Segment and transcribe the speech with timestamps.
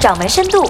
[0.00, 0.62] 掌门深度。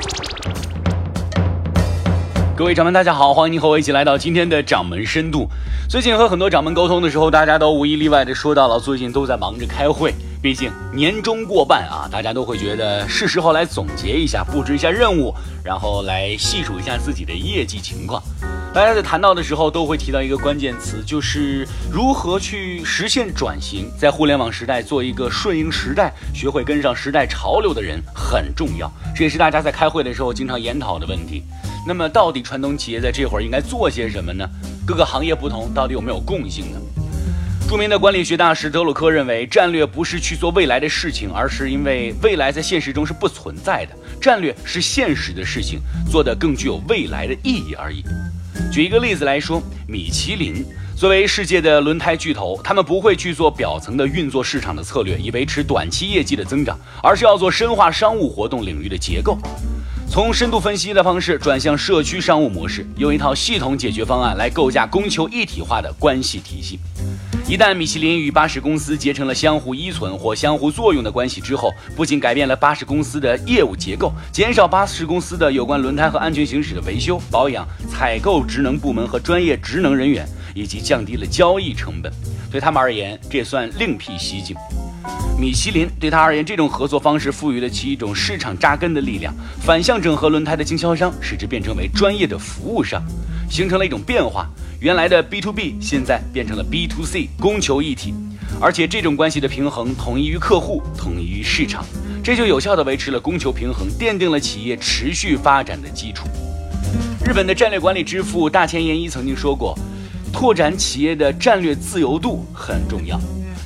[2.57, 5.47] 各位掌门，大家好，欢迎您和我一起来到今天的掌门深度。
[5.87, 10.15] 最近和很多掌门沟通的时候，大家都无一例外的说到了最近都在忙着开会。
[10.41, 18.23] 毕竟年终过半啊，大家都会觉得是时候来总结一下，布置一下任务，然后来细数一下自己的业绩情况。
[18.75, 28.89] 大家在谈到的时候都会提到一个关键词，就是如何去实现转型，在互联网时代做一个顺应时代、学会跟上时代潮流的人很重要。
[29.17, 31.43] 这也是大家在开会的时候经常研讨的问题。
[31.87, 34.49] 那么，到底传统企业在这会儿应该做些什么呢？
[34.87, 36.79] 各个行业不同，到底有没有共性呢？
[37.69, 43.97] 著名的管理学大师德鲁克认为，战略不是去做未来的事情，而是因为未来在现实中是不存在的。
[44.21, 45.81] 战略是现实的事情，
[46.11, 48.05] 做得更具有未来的意义而已。
[48.71, 59.39] 举一个例子来说，米其林作为世界的轮胎巨头，他们不会去做表层的运作市场的策略，以维持短期业绩的增长，而是要做深化商务活动领域的结构。
[60.11, 66.81] 从深度分析的方式转向社区商务模式，用一套系统解决方案来构架供求一体化的关系体系。
[67.47, 82.11] 一旦米其林与巴士公司结成了相互依存或相互作用的关系之后，不仅改变了巴士公司的业务结构，减少巴士公司的有关轮胎和安全行驶的维修、保养、采购职能部门和专业职能人员，以及降低了交易成本，
[82.51, 84.57] 对他们而言，这算另辟蹊径。
[85.39, 93.01] 米其林对他而言，这种合作方式赋予了其一种市场扎根的力量，反向整合轮胎的经销商，使之变成为专业的服务商，
[93.49, 94.49] 形成了一种变化。
[94.81, 98.13] 原来的 B to B 现在变成了 B to C，供求一体，
[98.61, 101.85] 而且这种关系的平衡统一于客户，统一于市场，
[102.23, 106.27] 这就有效地维持了供求平衡，奠定了企业持续发展的基础。
[107.25, 109.79] 日本的战略管理之父大前研一曾经说过，
[110.33, 113.21] 拓展企业的战略自由度很重要。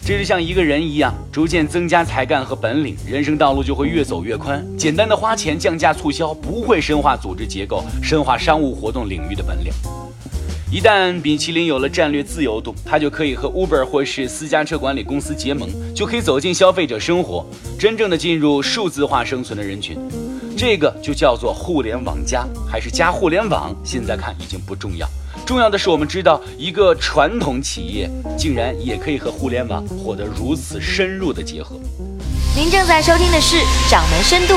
[0.04, 4.60] 这就像一个人一样，逐渐增加才干和本领，人生道路就会越走越宽。
[4.76, 9.72] 简单的花钱降价促销不会深化组织结构、深化商务活动领域的本领。
[10.72, 17.46] 一旦米其林有了战略自由度，它就可以和 Uber 或是私家车管理公司结盟，就可以走进消费者生活，
[17.78, 19.96] 真正的进入数字化生存的人群。
[20.56, 23.72] 这个就叫做互联网加，还是加互联网？
[23.84, 25.08] 现在看已经不重要。
[25.44, 28.08] 重要的是，我们知道一个传统企业
[28.38, 31.76] 竟然也可以和互联网获得如此深入的结合。
[32.54, 33.56] 您正在收听的是
[33.90, 34.54] 《掌门深度》。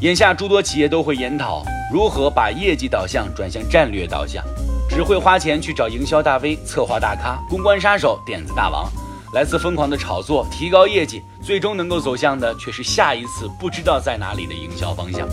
[0.00, 4.44] 眼下诸多企业都会研讨如何把业绩导向转向战略导向，
[4.88, 8.90] 只会花钱去找营销大 V、策划大咖、公关杀手、点子大王，
[9.34, 15.28] 来自疯狂的炒作，提高业绩，最终能够走向的却是下一次不知道在哪里的营销方向。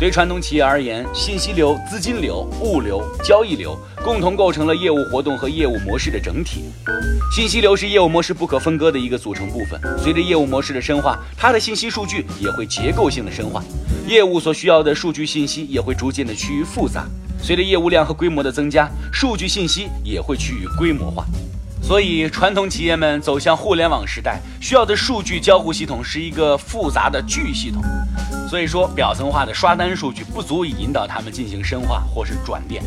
[0.00, 6.64] 对传统企业而言，信息流、资金流、物流、交易流共同构成了业务活动和业务模式的整体。
[7.30, 9.78] 信息流是业务模式不可分割的一个组成部分。
[9.98, 13.62] 随着业务模式的深化，它的信息数据也会结构性的深化，
[14.08, 17.04] 业务所需要的数据信息也会逐渐的趋于复杂。
[17.42, 21.26] 随着业务量和规模的增加，数据信息也会趋于规模化。
[21.90, 27.82] 所以，传统企业们走向互联网时代，需要的数据交互系统是一个复杂的巨系统。
[28.48, 32.80] 所以说，表层化的刷单数据不足以引导他们进行深化或是转变。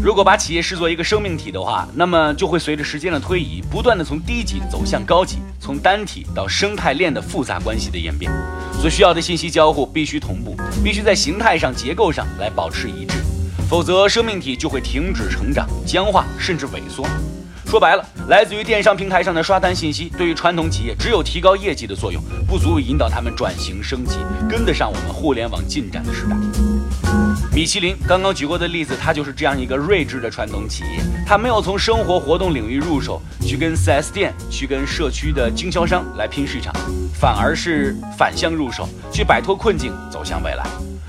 [0.00, 8.30] 如果把企业视作一个生命体的话，那么就会随着时间的推移，不断的从低级走向高级，从单体到生态链的复杂关系的演变。
[8.80, 13.14] 所需要的信息交互必须同步，必须在形态上、结构上来保持一致，
[13.68, 17.04] 否则生命体就会停止成长、僵化甚至萎缩。
[17.66, 26.36] 说白了，来自于电商平台上的刷单信息，对于传统企业只有提高业绩的作用，不足以引导他们转型升级，跟得上我们互联网进展的时代。
[27.54, 36.70] 米其林刚刚举过的例子，它就是这样一个睿智的传统企业，它没有从生活活动领域入手，去跟 4S 店、去跟社区的经销商来拼市场，
[37.18, 40.66] 反而是反向入手，去摆脱困境，走向未来。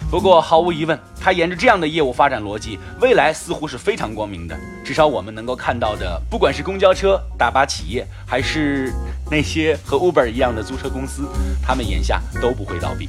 [0.09, 4.57] 不过毫无疑问，它沿着这样的业务发展逻辑，未来似乎是非常光明的。
[4.83, 8.91] 至少我们能够看到的，不管是公交车、大巴企业，还是
[9.29, 11.29] 那些和 Uber 一样的租车公司，
[11.61, 13.07] 他们眼下都不会倒闭。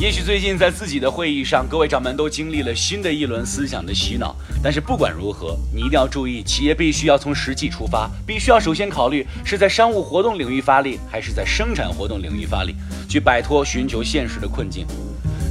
[0.00, 4.34] 也许最近在自己的会议上，各位掌门都经历了新的一轮思想的洗脑。
[4.62, 12.74] 但是不管如何，你一定要注意，企业必须要从实际出发，必须要首先考虑是在商务活动领域发力，还是在生产活动领域发力，
[13.10, 14.86] 去摆脱寻求现实的困境。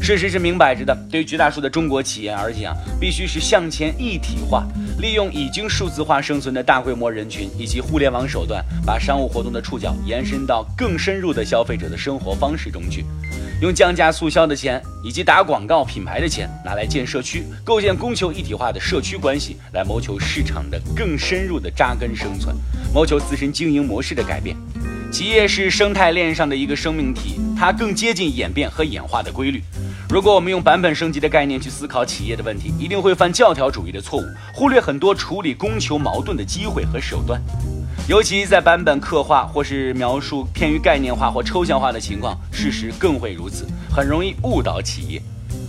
[0.01, 4.65] 事实是明摆着的，对于绝大多数的中国企业而讲，必须是向前一体化，
[4.99, 13.05] 利用已经数字化生存的大规模人群以及互联网手段，把商务活动的触角延伸到更深入的消费者的生活方式中去，
[13.61, 22.55] 用降价促销的钱以及打广告品牌的钱拿来建社区，构建供求一体化的社区关系，来谋求市场的更深入的扎根生存，
[22.91, 24.55] 谋求自身经营模式的改变。
[25.11, 29.61] 企业是生态链上的一个生命体，它更接近演变和演化的规律。
[30.09, 37.39] 如果我们用版本升级的概念去思考企业的问题，一定会犯教条主义的错误，忽略很多处理供求矛盾的机会和手段。
[38.07, 45.21] 尤其在版本刻画或是描述偏于概念化或抽象化的情况，事实更会如此，很容易误导企业。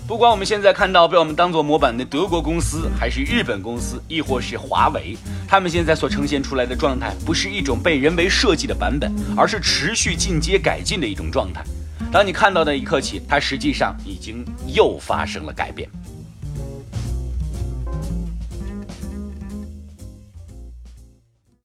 [0.08, 11.62] 不管我们现在看到被我们当做模板的德国公司，还是日本公司，亦或是华为，他们现在所呈现出来的状态，不是一种被人为设计的版本，而是持续进阶改进的一种状态。
[12.12, 15.88] 当你看到那一刻起，它实际上已经又发生了改变。